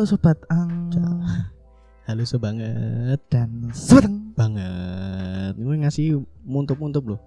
[0.00, 0.88] Halo sobat ang
[2.08, 4.32] Halo banget dan sedeng.
[4.32, 5.60] banget.
[5.60, 7.20] Gue ngasih muntup-muntup loh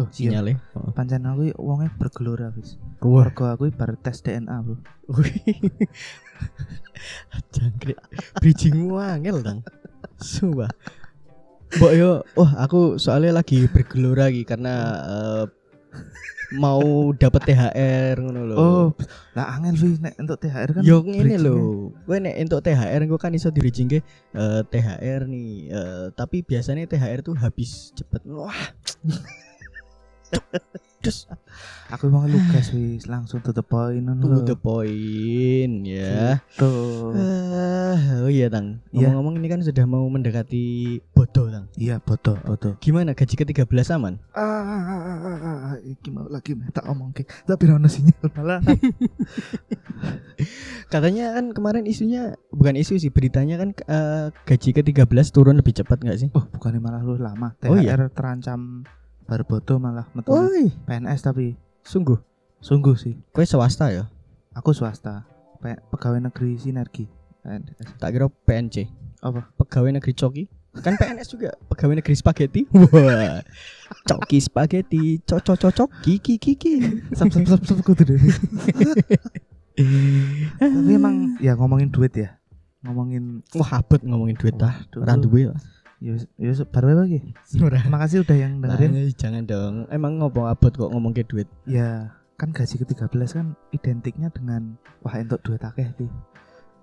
[0.00, 0.40] Oh, iya.
[0.40, 0.56] sinyalnya.
[0.80, 0.96] Oh.
[0.96, 2.80] Pancen aku wonge bergelora wis.
[3.04, 4.80] Mergo aku bar tes DNA, Bro.
[7.52, 8.00] jangkrik.
[8.40, 9.60] Bridgingmu angel dong.
[10.16, 10.72] Sumpah.
[11.76, 14.72] Mbok yo, wah aku soalnya lagi bergelora lagi karena
[15.04, 15.44] eh,
[16.54, 18.56] mau dapat THR ngono lho.
[18.56, 18.86] Oh,
[19.34, 20.82] lah angel wis nek untuk THR kan.
[20.86, 21.90] Yo ngene lho.
[22.06, 24.02] Kowe nek entuk THR engko kan iso dirijingke
[24.34, 25.50] eh, THR nih.
[25.70, 28.22] eh, tapi biasanya THR tuh habis cepet.
[28.30, 28.54] Wah.
[31.06, 31.30] Terus
[31.86, 36.42] Aku mau lugas wis langsung to the point to the point ya.
[36.58, 37.14] Tuh.
[37.14, 38.82] Ah, oh iya Tang.
[38.90, 39.14] Iya.
[39.14, 41.70] Ngomong-ngomong ini kan sudah mau mendekati bodoh Tang.
[41.78, 42.74] Iya, bodoh, bodoh.
[42.82, 44.18] Gimana gaji ke-13 aman?
[44.34, 47.22] Ah, iki mau lagi tak omongke.
[47.46, 48.58] Tapi ono sinyal malah.
[50.92, 56.02] Katanya kan kemarin isunya bukan isu sih beritanya kan eh, gaji ke-13 turun lebih cepat
[56.02, 56.28] nggak sih?
[56.34, 57.54] Oh, bukannya malah lu lama.
[57.62, 57.94] THR Oh, iya?
[58.10, 58.82] terancam
[59.26, 62.18] baru bodoh malah metu Oi, PNS tapi sungguh.
[62.58, 63.14] sungguh sih.
[63.30, 64.06] Kowe swasta ya?
[64.54, 65.26] Aku swasta.
[65.58, 67.04] Pe- pegawai negeri sinergi.
[67.42, 67.98] PNS.
[67.98, 68.86] Tak kira PNC.
[69.20, 69.50] Apa?
[69.56, 70.44] Pegawai negeri coki.
[70.76, 72.68] Kan PNS juga pegawai negeri spaghetti.
[72.70, 73.40] Wah.
[74.04, 76.74] Coki spaghetti, cocok cocok kiki kiki.
[77.12, 78.20] Sap sap sap sap kudu deh.
[80.56, 82.36] Tapi emang ya ngomongin duit ya.
[82.84, 84.84] Ngomongin wah abot ngomongin duit tah.
[84.92, 85.00] Waduh.
[85.02, 85.42] Ora duwe.
[86.00, 86.14] Ya.
[86.38, 87.20] ya wis- ya baru apa lagi?
[87.88, 88.90] Makasih udah yang dengerin.
[88.92, 89.74] Nah, jangan dong.
[89.88, 91.48] Emang ngopo abot kok ngomong ke duit?
[91.64, 96.10] Ya, kan gaji ke-13 kan identiknya dengan wah untuk duit akeh sih.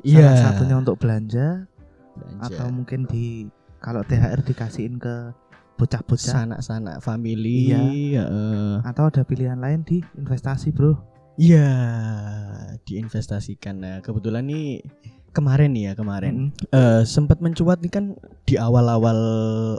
[0.04, 0.36] Iya.
[0.36, 1.70] Salah satunya untuk belanja
[2.14, 2.42] Belanja.
[2.46, 3.48] atau mungkin di
[3.80, 5.32] kalau THR dikasihin ke
[5.78, 7.74] bocah-bocah sanak-sanak family.
[7.74, 8.24] Iya.
[8.26, 8.74] heeh.
[8.86, 10.98] atau ada pilihan lain di investasi, Bro.
[11.34, 11.66] Iya,
[12.86, 13.76] diinvestasikan.
[13.82, 14.86] Nah, kebetulan nih
[15.34, 16.72] kemarin nih ya kemarin Mm-mm.
[16.72, 18.14] eh sempat mencuat nih kan
[18.46, 19.18] di awal-awal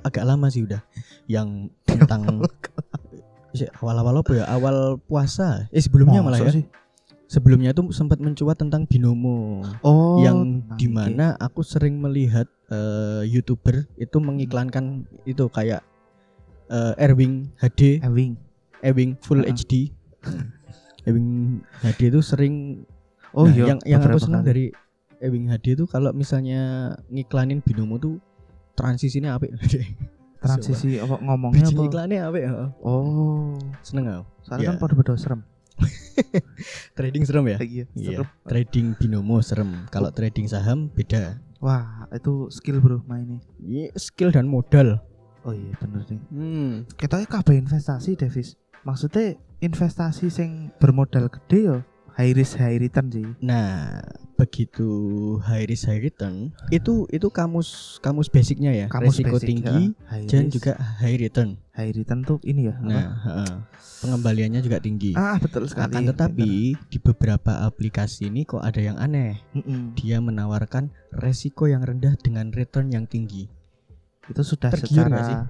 [0.03, 0.83] agak lama sih udah
[1.31, 2.43] yang tentang
[3.81, 4.45] awal-awal apa ya?
[4.51, 5.71] Awal puasa.
[5.71, 6.55] Eh sebelumnya malah Masa ya.
[6.59, 6.65] sih?
[7.31, 13.25] Sebelumnya tuh sempat mencuat tentang binomo Oh, yang nah, di mana aku sering melihat eh,
[13.27, 15.83] youtuber itu mengiklankan itu kayak
[16.69, 18.05] eh, Erwing HD, iki.
[18.05, 18.33] Ewing.
[18.85, 19.57] Ewing Full Heeh.
[19.57, 19.73] HD.
[21.09, 22.85] Ewing HD itu sering
[23.35, 24.71] Oh Nah, iya, yang yang aku senang dari
[25.19, 26.61] Ewing HD itu kalau misalnya
[27.07, 28.19] ngiklanin binomo tuh
[28.75, 29.55] transisinya apik.
[30.45, 31.83] transisi apa ngomongnya Biji apa?
[31.89, 32.69] iklannya apik, heeh.
[32.81, 34.25] Oh, Seneng aku.
[34.43, 34.69] soalnya Iya.
[34.69, 35.41] kan pada-pada serem.
[36.97, 37.59] Trading serem ya?
[37.59, 38.11] Iya, Iya.
[38.21, 38.29] serem.
[38.45, 39.71] Trading binomo serem.
[39.89, 41.41] Kalau trading saham beda.
[41.59, 43.41] Wah, itu skill, Bro, mainnya.
[43.57, 45.01] Ini skill dan modal.
[45.45, 46.21] Oh iya, bener nih.
[46.29, 46.73] Hmm.
[46.93, 48.57] Kita kabeh investasi, Davis.
[48.85, 51.77] Maksudnya investasi sing bermodal gede yo
[52.15, 53.27] high risk high return sih.
[53.43, 54.01] Nah,
[54.35, 54.87] begitu
[55.43, 58.87] high risk high return itu itu kamus kamus basicnya ya.
[58.91, 60.23] Kamus Resiko basic, tinggi ya.
[60.27, 61.51] dan risk, juga high return.
[61.75, 62.75] high return tuh ini ya.
[62.79, 63.53] Nah, heeh.
[64.05, 65.17] pengembaliannya juga tinggi.
[65.17, 65.91] ah betul sekali.
[65.97, 69.43] Akan tetapi di beberapa aplikasi ini kok ada yang aneh.
[69.57, 69.99] Mm-mm.
[69.99, 73.51] Dia menawarkan resiko yang rendah dengan return yang tinggi.
[74.25, 75.45] itu sudah Tergiur secara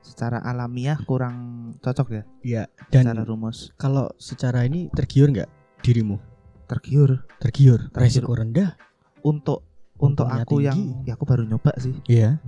[0.00, 1.36] secara alamiah kurang
[1.82, 3.74] cocok ya Ya, secara dan rumus.
[3.74, 5.50] kalau secara ini tergiur nggak
[5.80, 6.16] dirimu?
[6.66, 8.78] Tergiur Tergiur, resiko rendah.
[9.20, 11.04] untuk untuk aku yang tinggi.
[11.04, 11.92] ya aku baru nyoba sih.
[12.06, 12.40] Iya.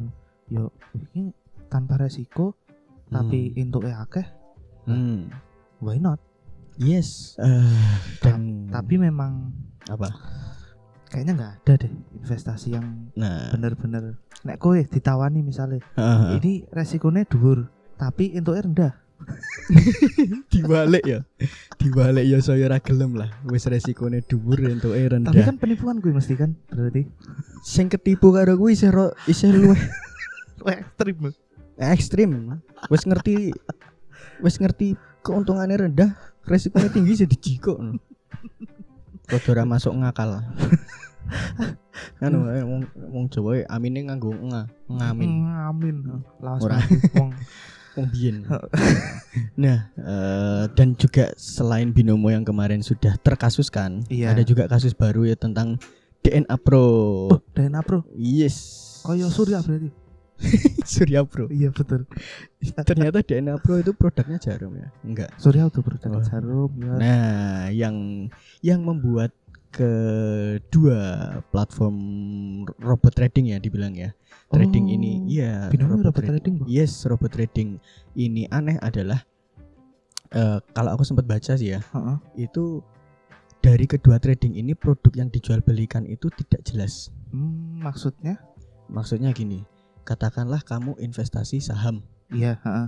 [0.46, 1.32] Yo ini
[1.66, 2.56] tanpa resiko
[3.06, 3.62] tapi Hmm.
[3.62, 4.24] untuk akeh
[4.84, 5.28] Hmm.
[5.78, 6.16] why not?
[6.74, 7.36] Yes.
[7.36, 9.52] Eh, dan Tapi memang
[9.84, 10.08] apa?
[11.06, 16.40] kayaknya nggak ada deh investasi yang Nah, bener-bener nek kowe ditawani misalnya heeh.
[16.40, 18.96] ini resikonya dhuwur tapi untuk rendah
[20.52, 21.20] dibalik ya.
[21.78, 23.30] Dibalik ya saya ra gelem lah.
[23.48, 25.32] Wis resikone dhuwur entuke rendah.
[25.32, 27.06] tapi kan penipuan gue mesti kan berarti
[27.62, 29.78] sing ketipu karo kuwi isih ro- isih luwih
[30.66, 31.34] Wah, ekstrim
[31.78, 32.30] ekstrim.
[32.86, 33.50] Wis ngerti
[34.38, 36.10] wis ngerti keuntungannya rendah,
[36.46, 37.78] resikonya tinggi jadi jiko.
[39.26, 40.42] Kok ora masuk ngakal.
[42.18, 42.34] kan
[42.70, 45.30] wong wong Jawa amine nganggo nga, ngamin.
[45.70, 45.96] amin
[46.42, 46.76] lawas Ora.
[46.82, 47.30] mati wong
[47.92, 48.36] Wong biyen.
[49.62, 54.32] nah, eh, dan juga selain binomo yang kemarin sudah terkasuskan, Iya.
[54.32, 55.76] ada juga kasus baru ya tentang
[56.20, 56.86] DNA Pro.
[57.28, 58.56] oh DNA Pro Yes.
[59.02, 59.90] koyo Surya berarti
[60.88, 61.46] Surya Pro.
[61.50, 62.06] iya betul
[62.62, 64.88] Ternyata DNA Pro itu produknya Jarum ya?
[65.02, 65.30] Enggak.
[65.36, 66.22] Surya udah produk Wah.
[66.22, 68.26] jarum ya Nah, yang
[68.62, 69.34] yang membuat
[69.72, 71.00] kedua
[71.48, 71.96] platform
[72.78, 74.12] robot trading ya dibilang ya.
[74.52, 76.64] Trading Oh, ini iya binomo robot trading, Bu?
[76.68, 77.80] Yes, robot trading
[78.12, 79.24] ini aneh adalah
[80.36, 82.46] eh, kalau aku sempat baca sih ya, Heeh.
[82.48, 82.84] itu
[83.64, 87.08] dari kedua trading ini produk yang dijual belikan itu tidak jelas.
[87.32, 88.36] Hmm, maksudnya?
[88.92, 89.64] Maksudnya gini,
[90.04, 92.86] katakanlah kamu investasi saham, Iya, heeh.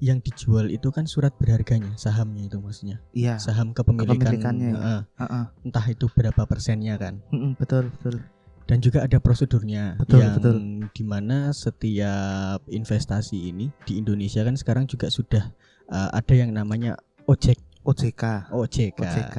[0.00, 2.98] Yang dijual itu kan surat berharganya, sahamnya itu maksudnya.
[3.14, 4.78] Iya, Saham kepemilikan, Kepemilikannya ya.
[4.78, 5.00] heeh.
[5.20, 5.44] heeh.
[5.68, 7.22] entah itu berapa persennya kan.
[7.30, 8.18] Mm-mm, betul, betul.
[8.66, 10.56] Dan juga ada prosedurnya Betul, yang betul.
[10.94, 15.50] di mana setiap investasi ini di Indonesia kan sekarang juga sudah
[15.90, 16.96] uh, ada yang namanya
[17.26, 18.22] OJK, OJK.
[18.50, 19.38] OJK, OJK.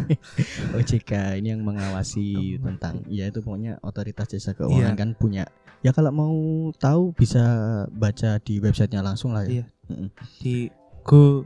[0.76, 4.96] OJK ini yang mengawasi Oh, tentang ya itu pokoknya otoritas jasa keuangan Iya.
[4.96, 5.44] kan punya.
[5.78, 6.34] Ya kalau mau
[6.74, 7.40] tahu bisa
[7.88, 9.62] baca di websitenya langsung lah ya.
[9.62, 9.64] Iya.
[9.88, 10.08] Mm-mm.
[10.40, 10.72] Di
[11.02, 11.44] Go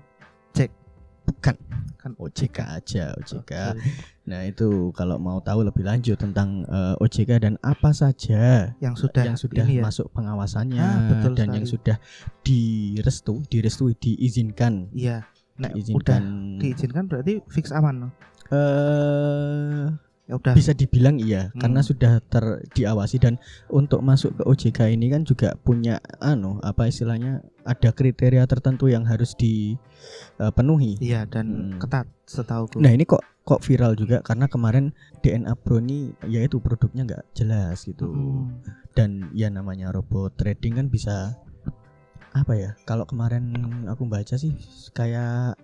[1.23, 1.55] Bukan
[1.97, 3.47] kan OJK aja OJK.
[3.47, 3.63] Oke.
[4.27, 9.23] Nah itu kalau mau tahu lebih lanjut tentang eh, OJK dan apa saja yang sudah
[9.23, 9.87] yang sudah ya.
[9.87, 11.79] masuk pengawasannya Ah, betul dan yang sekali.
[11.79, 11.97] sudah
[12.43, 15.23] direstu, direstui, diizinkan, Iya.
[15.55, 16.23] Nek udah diizinkan.
[16.59, 18.09] diizinkan berarti fix aman
[18.51, 19.87] eh
[20.23, 20.55] Ya udah.
[20.55, 21.61] bisa dibilang iya Hmm.
[21.61, 23.37] karena sudah ter diawasi dan
[23.69, 29.03] untuk masuk ke OJK ini kan juga punya anu apa istilahnya ada kriteria tertentu yang
[29.03, 30.95] harus dipenuhi.
[30.97, 31.79] Iya dan Hmm.
[31.79, 32.79] ketat setahuku.
[32.79, 37.25] Nah ini kok kok viral juga karena kemarin DNA Pro ini ya itu produknya nggak
[37.35, 38.63] jelas gitu Mm.
[38.95, 41.35] dan ya namanya robot trading kan bisa
[42.33, 43.53] apa ya kalau kemarin
[43.87, 44.53] aku baca sih
[44.91, 45.57] kayak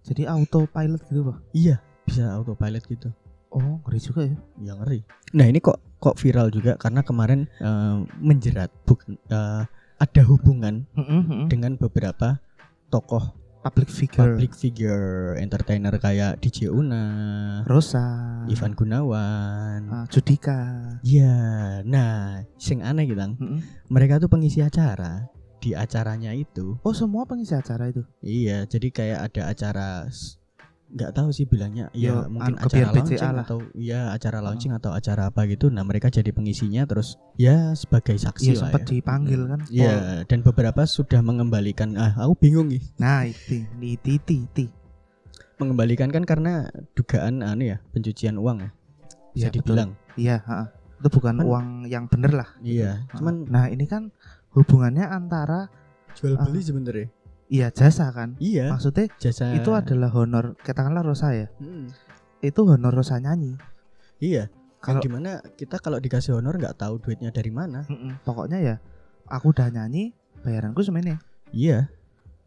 [0.00, 1.38] Jadi autopilot gitu, Pak.
[1.52, 3.08] iya bisa autopilot gitu
[3.50, 4.36] Oh, ngeri juga ya.
[4.62, 5.02] ya ngeri
[5.32, 9.62] nah ini kok kok viral juga karena kemarin eh, menjerat bukan eh,
[9.98, 11.46] ada hubungan Mm-mm, mm-mm.
[11.48, 12.40] dengan beberapa
[12.88, 14.16] tokoh Public figure.
[14.16, 17.04] public figure entertainer kayak DJ Una,
[17.68, 18.40] Rosa.
[18.48, 20.56] Ivan Gunawan, ah, Judika.
[21.04, 21.36] Ya,
[21.84, 23.36] nah, sing aneh gitu, Bang.
[23.36, 23.60] Mm-mm.
[23.86, 25.28] mereka tuh pengisi acara.
[25.60, 28.00] Di acaranya itu, Oh, semua pengisi acara itu.
[28.20, 29.88] iya, jadi kayak ada acara
[30.90, 33.44] nggak tahu sih bilangnya ya Yo, mungkin an- ke acara launching lah.
[33.46, 35.70] atau ya acara launching atau acara apa gitu.
[35.70, 38.88] Nah, mereka jadi pengisinya terus ya sebagai saksi Iya, lah sempat ya.
[38.90, 39.60] dipanggil kan.
[39.70, 39.94] Iya,
[40.26, 42.82] dan beberapa sudah mengembalikan ah aku bingung nih.
[42.96, 43.62] Nah, itu
[44.02, 44.66] titi ti.
[45.56, 48.70] Mengembalikan kan karena dugaan anu ya, pencucian uang ya.
[49.30, 49.60] Bisa betul.
[49.62, 49.90] dibilang.
[50.16, 50.42] Iya.
[50.98, 52.48] Itu bukan Kan- uang yang bener lah.
[52.60, 53.14] Iya, Heeh.
[53.14, 54.10] cuman Nah, ini kan
[54.52, 55.70] hubungannya antara
[56.14, 57.06] jual beli sebenarnya.
[57.50, 58.34] iya jasa kan.
[58.38, 61.46] Iya, Maksudnya jasa itu adalah honor katakanlah Rosa ya.
[61.58, 61.90] Mm,
[62.40, 63.58] Itu honor Rosa nyanyi.
[64.18, 64.46] iya.
[64.80, 67.84] Kalau gimana kita kalau dikasih honor nggak tahu duitnya dari mana?
[67.84, 68.16] Mm-mm.
[68.24, 68.74] pokoknya ya
[69.28, 71.20] aku udah nyanyi, bayaranku semene.
[71.52, 71.92] Iya.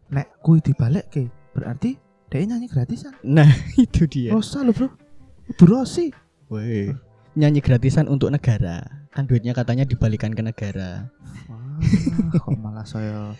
[0.09, 1.93] Nek kui dibalik ke berarti
[2.33, 3.13] dia nyanyi gratisan.
[3.21, 3.45] Nah,
[3.85, 4.33] itu dia.
[4.33, 4.89] Rosa lo, Bro.
[5.61, 6.09] Bu Rosi.
[6.49, 6.89] Woi.
[7.37, 8.81] Nyanyi gratisan untuk negara.
[9.13, 11.13] Kan duitnya katanya dibalikan ke negara.
[12.33, 13.33] Kok malah saya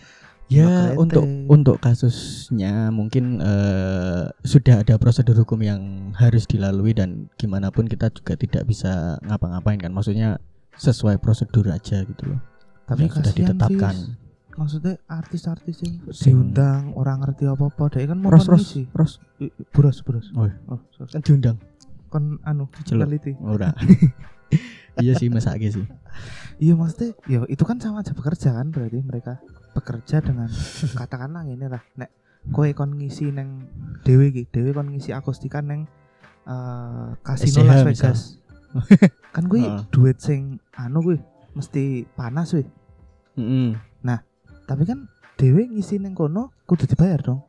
[0.44, 1.00] Ya, Ngeklete.
[1.00, 5.80] untuk untuk kasusnya mungkin eh, sudah ada prosedur hukum yang
[6.12, 9.88] harus dilalui dan gimana pun kita juga tidak bisa ngapa-ngapain kan.
[9.88, 10.36] Maksudnya
[10.76, 12.40] sesuai prosedur aja gitu loh.
[12.84, 13.94] tapi Yang sudah ditetapkan.
[13.96, 14.20] Fis.
[14.54, 18.84] Maksudnya artis-artis Sing- diundang orang ngerti apa-apa, dia kan mau Ros Ros sih.
[18.92, 19.18] Ros
[19.72, 20.28] Buros, buros.
[20.36, 20.46] Oh.
[20.68, 21.08] Oh, sorry.
[21.10, 21.56] kan diundang.
[22.12, 23.32] kon anu teliti.
[23.40, 23.72] Ora.
[25.00, 25.86] iya sih masake sih.
[26.62, 29.42] Iya maksudnya, ya itu kan sama aja bekerja kan berarti mereka
[29.74, 30.50] bekerja dengan
[30.98, 32.10] katakanlah ini lah, nek
[32.54, 33.66] kowe kon ngisi neng
[34.06, 35.80] dewe iki, dewe kon ngisi akustikan neng
[36.46, 37.82] eh, kasino SCH Las.
[37.86, 38.20] Vegas.
[39.34, 39.62] kan gue
[39.94, 41.18] duit sing anu gue
[41.54, 42.66] mesti panas weh.
[43.38, 43.78] Mm-mm.
[44.64, 47.40] Tapi kan dewe ngisi neng kono kudu dibayar dong.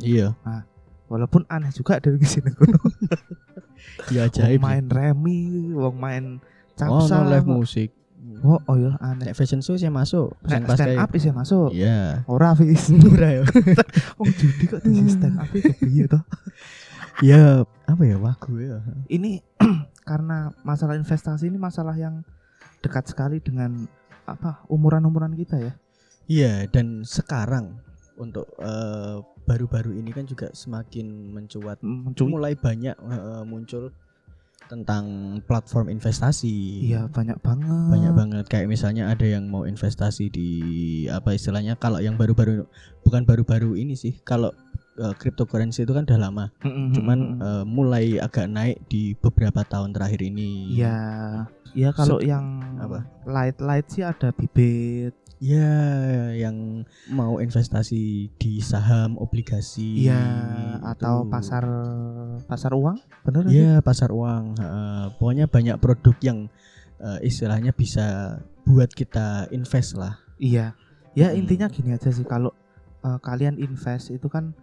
[0.00, 0.36] Iya.
[1.08, 2.78] Walaupun aneh juga dewe ngisi neng kono.
[4.14, 4.62] Ya wong ajaib.
[4.62, 4.62] sih.
[4.62, 5.42] main remi,
[5.74, 6.38] wong main
[6.80, 7.22] Oh, capsa.
[7.22, 7.90] no live musik.
[8.42, 9.30] Oh, oh ya aneh.
[9.30, 10.34] Nek fashion show saya masuk.
[10.42, 11.70] Nek stand up bisa masuk.
[11.70, 12.26] Iya.
[12.26, 12.90] Ora Fis.
[13.14, 13.44] Ora ya.
[14.18, 16.22] Wong judi kok di stand up itu piye toh?
[17.22, 18.82] Ya, apa ya wagu ya.
[19.06, 19.38] Ini
[20.10, 22.26] karena masalah investasi ini masalah yang
[22.82, 23.86] dekat sekali dengan
[24.26, 25.72] apa umuran-umuran kita ya.
[26.26, 27.78] Iya, dan sekarang
[28.18, 32.26] untuk eh, baru-baru ini kan juga semakin mencuat Mencuit.
[32.30, 33.94] mulai banyak eh, muncul
[34.70, 36.86] tentang platform investasi.
[36.90, 37.88] Iya banyak banget.
[37.90, 40.50] Banyak banget kayak misalnya ada yang mau investasi di
[41.10, 42.66] apa istilahnya kalau yang baru-baru
[43.02, 44.18] bukan baru-baru ini sih.
[44.22, 44.54] Kalau
[44.94, 46.44] eh, cryptocurrency itu kan udah lama.
[46.60, 50.74] Mm-mm, cuman eh, mulai agak naik di beberapa tahun terakhir ini.
[50.74, 50.96] ya
[51.72, 52.44] ya kalau Sed- yang
[52.76, 53.08] apa?
[53.24, 55.16] light light sih ada bibit.
[55.42, 55.74] Ya,
[56.30, 60.06] yang mau investasi di saham, obligasi.
[60.06, 60.22] Iya
[60.78, 60.86] itu.
[60.86, 61.66] atau pasar
[62.46, 63.50] pasar uang, bener?
[63.50, 64.54] Iya, pasar uang.
[64.54, 65.02] heeh.
[65.18, 66.38] pokoknya banyak produk yang
[67.02, 70.22] eh, istilahnya bisa buat kita invest lah.
[70.38, 70.78] Iya.
[71.12, 71.42] Ya Hmm.
[71.42, 72.54] intinya gini aja sih kalau
[73.02, 74.54] eh, kalian invest itu kan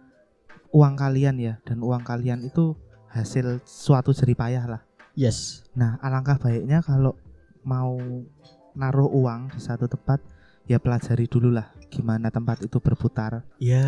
[0.70, 2.74] uang kalian ya dan uang kalian itu
[3.10, 4.82] hasil suatu jeripayah lah.
[5.18, 5.66] Yes.
[5.74, 7.18] Nah, alangkah baiknya kalau
[7.66, 7.98] mau
[8.78, 10.22] naruh uang di satu tempat
[10.70, 13.42] ya pelajari dulu lah gimana tempat itu berputar.
[13.58, 13.82] Ya,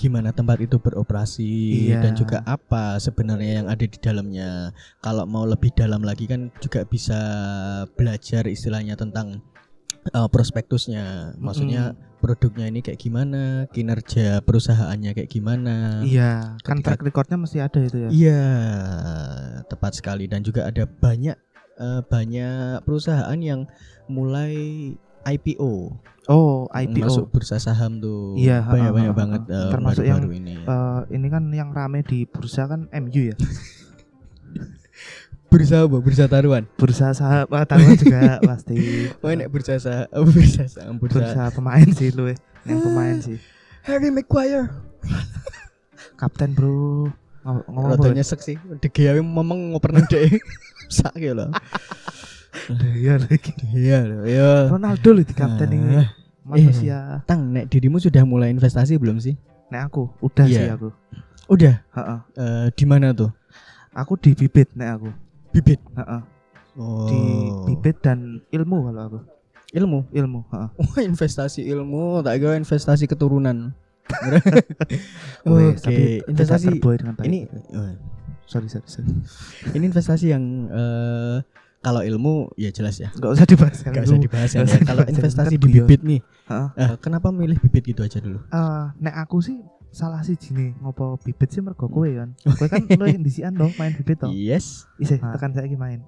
[0.00, 2.00] gimana tempat itu beroperasi Iya.
[2.00, 4.72] dan juga apa sebenarnya yang ada di dalamnya.
[5.04, 7.20] Kalau mau lebih dalam lagi kan juga bisa
[7.92, 9.44] belajar istilahnya tentang
[10.16, 11.36] uh, prospektusnya.
[11.36, 11.92] Maksudnya
[12.26, 16.02] produknya ini kayak gimana, kinerja perusahaannya kayak gimana.
[16.02, 18.10] Iya, kan Ketika- track recordnya mesti ada itu ya.
[18.10, 18.42] Iya,
[19.64, 21.38] tepat sekali dan juga ada banyak
[21.76, 23.68] eh, banyak perusahaan yang
[24.08, 24.90] mulai
[25.22, 25.92] IPO,
[26.26, 27.02] Oh, IPO.
[27.04, 28.32] masuk bursa saham tuh.
[28.34, 30.54] Iya, ha, banyak ha, banyak ha, banget eh, Termasuk baru-baru ini.
[30.56, 33.36] Eh, ini kan yang rame di bursa kan MU ya.
[35.46, 35.96] bursa apa?
[36.02, 36.64] Bursa taruhan.
[36.76, 39.08] Bursa saham ah, taruhan juga pasti.
[39.22, 41.22] Oh, nek bursa saham, bursa saham, bursa.
[41.22, 42.38] Bursa pemain sih lu eh.
[42.66, 43.38] Yang pemain sih.
[43.86, 44.66] Harry Maguire.
[46.18, 47.10] Kapten, Bro.
[47.46, 48.10] Ngomong apa?
[48.10, 48.56] nyesek sih.
[48.82, 50.42] De Gea memang ngoper nang dhek.
[50.96, 51.46] Sak ya lho.
[52.98, 53.54] Iya lagi.
[53.70, 54.66] Iya lho, ya.
[54.66, 56.02] Ronaldo loh di kapten ini.
[56.02, 56.08] Ah,
[56.42, 57.22] Manusia.
[57.26, 59.38] Tang, nek dirimu sudah mulai investasi belum sih?
[59.70, 60.58] Nek aku udah Iya.
[60.58, 60.88] sih aku.
[61.46, 61.74] Udah.
[61.94, 62.18] Heeh.
[62.34, 63.30] Eh, di mana tuh?
[63.94, 65.10] Aku di bibit nek aku.
[65.56, 65.80] Bibit.
[65.96, 66.20] Heeh.
[66.76, 67.08] Oh.
[67.08, 67.20] Di
[67.64, 69.20] bibit dan ilmu kalau aku.
[69.72, 69.98] ilmu.
[70.12, 70.68] Ilmu, heeh.
[70.76, 73.72] Wah, investasi ilmu, tak kira investasi keturunan.
[75.42, 77.26] Oke, tidak investasi dengan baik.
[77.26, 77.38] ini
[77.74, 77.90] oh,
[78.46, 79.10] sorry sorry sorry.
[79.76, 81.36] ini investasi yang eh,
[81.82, 83.10] kalau ilmu ya jelas ya.
[83.18, 84.10] Enggak usah dibahas yang Gak itu.
[84.14, 84.58] usah dibahas ya.
[84.62, 86.68] Nggak Kalau investasi di bibit nih, Heeh.
[86.78, 88.38] eh, kenapa milih bibit gitu aja dulu?
[88.46, 89.58] Eh, nek aku sih
[89.90, 92.34] salah sih nih ngopo bibit sih mergo kowe kan.
[92.36, 94.30] Kowe kan lo yang disian dong main bibit toh.
[94.30, 94.84] Yes.
[94.96, 95.32] Isih Ah.
[95.34, 96.04] tekan saya main.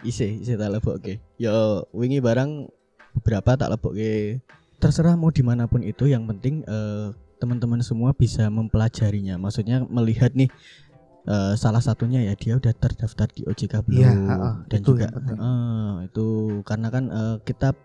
[0.00, 1.14] Isi, isi tak lebok ke.
[1.36, 2.68] Yo, wingi barang
[3.20, 4.40] beberapa tak lebok ke.
[4.80, 9.36] Terserah mau di mana pun itu, yang penting eh, teman-teman semua bisa mempelajarinya.
[9.36, 10.48] Maksudnya melihat nih
[11.28, 15.06] eh, salah satunya ya dia udah terdaftar di OJK belum Iya, heeh, dan itu juga
[15.12, 16.26] eh, itu
[16.64, 17.76] karena kan eh, kita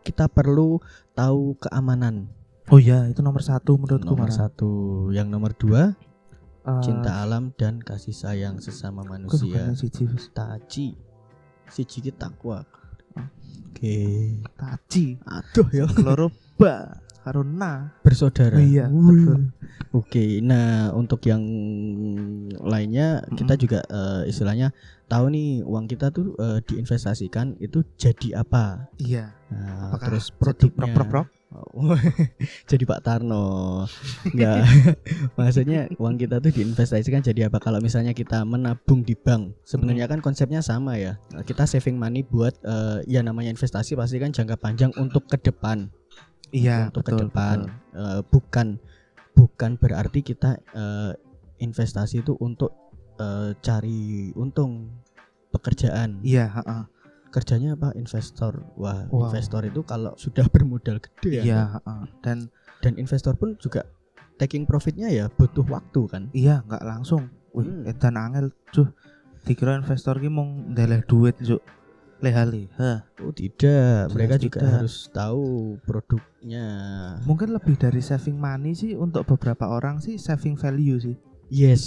[0.00, 0.80] kita perlu
[1.12, 2.32] tahu keamanan
[2.68, 4.38] Oh iya, itu nomor satu menurutku nomor malah.
[4.38, 4.70] satu
[5.10, 5.96] yang nomor dua
[6.60, 10.92] Eh, cinta alam dan kasih sayang sesama manusia siji taji
[11.66, 12.60] siji ki takwa
[13.10, 13.24] Oh.
[13.72, 13.96] oke
[14.52, 15.16] Taji.
[15.24, 17.96] aduh ya Keloro ba karo na.
[17.98, 19.48] bersaudara Oh iya, betul.
[19.92, 21.40] oke nah untuk yang
[22.58, 23.64] lainnya kita Mm-mm.
[23.64, 29.32] juga eh, istilahnya tahu nih uang kita tuh eh, diinvestasikan itu jadi apa Iya.
[29.48, 31.26] nah, Apakah terus jadi produknya prok-prok-prok?
[31.26, 31.37] Oh,
[32.70, 33.84] jadi Pak Tarno.
[34.28, 34.64] Enggak
[35.38, 37.58] maksudnya uang kita tuh diinvestasikan jadi apa?
[37.62, 41.18] Kalau misalnya kita menabung di bank sebenarnya kan konsepnya sama ya.
[41.44, 45.90] Kita saving money buat eh, ya namanya investasi pasti kan jangka panjang untuk ke depan.
[46.52, 47.56] Iya, untuk betul, ke depan.
[47.68, 47.98] betul.
[47.98, 48.66] Eh, bukan
[49.36, 51.12] bukan berarti kita eh,
[51.60, 52.74] investasi itu untuk
[53.20, 55.02] eh, cari untung
[55.52, 56.20] pekerjaan.
[56.20, 56.82] Iya, heeh.
[57.38, 59.26] Kerjanya apa investor wah Wow.
[59.26, 62.02] investor itu kalau sudah bermodal gede ya heeh.
[62.20, 63.86] Dan dan investor pun juga
[64.36, 67.30] taking profitnya ya butuh waktu kan iya nggak langsung.
[67.50, 67.86] Wih, Hmm.
[67.86, 68.90] edan angel cuh.
[69.40, 71.62] Dikira investor ki mau ndeleh duit juk.
[72.18, 73.06] Leha-leha.
[73.18, 74.72] oh tidak mereka juga tidak.
[74.74, 75.46] harus tahu
[75.80, 76.66] produknya
[77.22, 81.14] Mungkin lebih dari saving money sih untuk beberapa orang sih saving value sih.
[81.48, 81.82] yes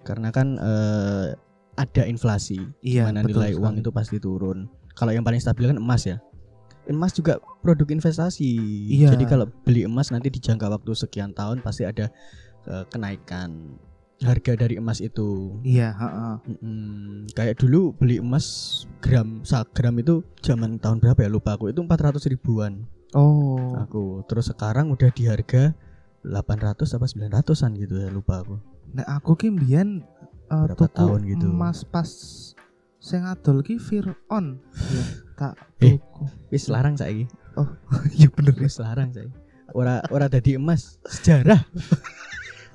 [0.00, 1.34] karena kan eh,
[1.78, 3.80] ada inflasi Iya, mana betul nilai uang sekali.
[3.80, 4.58] itu pasti turun
[4.92, 6.18] kalau yang paling stabil kan emas ya
[6.84, 8.50] emas juga produk investasi
[8.90, 9.14] Iya.
[9.14, 12.10] jadi kalau beli emas nanti di jangka waktu sekian tahun pasti ada
[12.64, 13.78] eh, kenaikan
[14.18, 16.34] harga dari emas itu Iya, heeh.
[16.50, 17.30] Mm-mm.
[17.30, 18.46] kayak dulu beli emas
[18.98, 19.38] gram
[19.70, 23.72] gram itu zaman tahun berapa ya lupa aku itu 400 ribuan Oh.
[23.78, 25.72] aku terus sekarang udah di harga
[26.20, 28.58] 800 apa 900an gitu ya lupa aku
[28.90, 30.02] Nek aku ki mbiyen
[30.48, 31.46] eh, Berapa tuku tahun gitu?
[31.46, 32.08] emas pas
[32.98, 34.60] sing adol ki Firon.
[34.74, 35.96] Iya, tak Eh.
[35.96, 36.24] tuku.
[36.48, 37.28] wis larang saiki
[38.16, 38.54] Iya bener.
[38.56, 39.32] wis larang saiki
[39.70, 41.60] ora ora dadi emas sejarah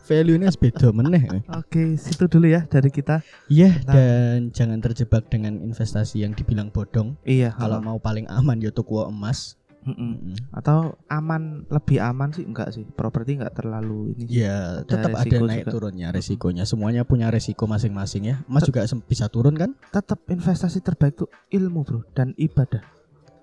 [0.03, 1.41] value-nya beda meneh eh.
[1.49, 3.23] Oke, situ dulu ya dari kita.
[3.47, 3.93] iya Nah.
[3.93, 8.99] dan jangan terjebak dengan investasi yang dibilang bodong Iya, kalau mau paling aman ya tuku
[9.01, 10.11] emas Mm-mm.
[10.15, 10.35] Mm-mm.
[10.51, 12.83] Atau aman lebih aman sih enggak sih?
[12.87, 14.25] Properti enggak terlalu ini.
[14.43, 15.71] Ya, tetap ada naik juga.
[15.71, 16.63] turunnya resikonya.
[16.63, 18.35] Semuanya punya resiko masing-masing ya.
[18.47, 19.75] Emas juga sem- bisa turun kan?
[19.91, 22.81] Tetap investasi terbaik tuh ilmu, Bro, dan ibadah.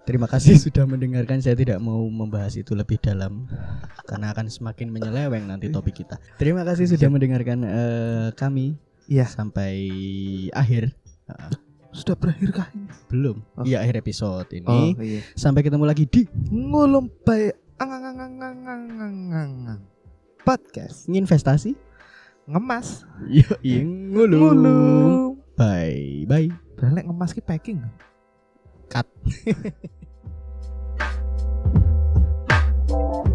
[0.09, 1.39] Terima kasih sudah mendengarkan.
[1.39, 3.47] Saya tidak mau membahas itu lebih dalam
[4.09, 6.19] karena akan semakin menyeleweng nanti topik kita.
[6.41, 8.75] Terima kasih sudah mendengarkan eh, kami
[9.11, 9.75] Iya, sampai
[10.55, 10.95] akhir.
[11.31, 11.51] Ah,
[11.91, 12.87] sudah berakhirkah ini?
[13.11, 13.43] Belum.
[13.59, 13.65] Oh.
[13.67, 14.67] Ya akhir episode ini.
[14.67, 15.21] Oh, iya.
[15.35, 17.59] Sampai ketemu lagi di ngulum baik
[20.45, 21.75] podcast investasi
[22.47, 23.07] ngemas.
[23.29, 24.41] Yo, iya ngulum.
[24.41, 25.11] ngulum.
[25.55, 26.49] Bye bye.
[26.81, 27.85] berlek ngemas ke packing.
[28.89, 29.07] Cut.